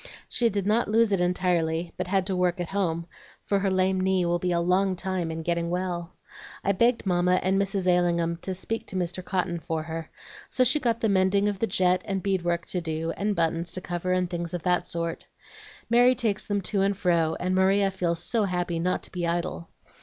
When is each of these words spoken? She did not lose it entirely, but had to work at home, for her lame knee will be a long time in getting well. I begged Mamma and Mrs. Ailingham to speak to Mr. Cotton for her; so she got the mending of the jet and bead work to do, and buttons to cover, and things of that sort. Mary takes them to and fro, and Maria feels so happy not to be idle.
She 0.27 0.49
did 0.49 0.65
not 0.65 0.87
lose 0.87 1.11
it 1.11 1.21
entirely, 1.21 1.93
but 1.95 2.07
had 2.07 2.25
to 2.25 2.35
work 2.35 2.59
at 2.59 2.69
home, 2.69 3.05
for 3.45 3.59
her 3.59 3.69
lame 3.69 3.99
knee 4.01 4.25
will 4.25 4.39
be 4.39 4.51
a 4.51 4.59
long 4.59 4.95
time 4.95 5.29
in 5.29 5.43
getting 5.43 5.69
well. 5.69 6.15
I 6.63 6.71
begged 6.71 7.05
Mamma 7.05 7.39
and 7.43 7.61
Mrs. 7.61 7.85
Ailingham 7.85 8.37
to 8.37 8.55
speak 8.55 8.87
to 8.87 8.95
Mr. 8.95 9.23
Cotton 9.23 9.59
for 9.59 9.83
her; 9.83 10.09
so 10.49 10.63
she 10.63 10.79
got 10.79 11.01
the 11.01 11.09
mending 11.09 11.47
of 11.47 11.59
the 11.59 11.67
jet 11.67 12.01
and 12.05 12.23
bead 12.23 12.41
work 12.43 12.65
to 12.65 12.81
do, 12.81 13.11
and 13.11 13.35
buttons 13.35 13.71
to 13.73 13.79
cover, 13.81 14.11
and 14.11 14.27
things 14.27 14.55
of 14.55 14.63
that 14.63 14.87
sort. 14.87 15.27
Mary 15.87 16.15
takes 16.15 16.47
them 16.47 16.61
to 16.61 16.81
and 16.81 16.97
fro, 16.97 17.35
and 17.39 17.53
Maria 17.53 17.91
feels 17.91 18.23
so 18.23 18.45
happy 18.45 18.79
not 18.79 19.03
to 19.03 19.11
be 19.11 19.27
idle. 19.27 19.69